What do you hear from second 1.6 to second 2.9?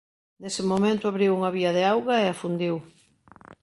de auga e afundiu.